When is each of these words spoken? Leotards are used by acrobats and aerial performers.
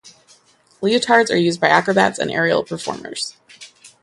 Leotards 0.81 1.29
are 1.29 1.35
used 1.35 1.61
by 1.61 1.67
acrobats 1.67 2.17
and 2.17 2.31
aerial 2.31 2.63
performers. 2.63 3.37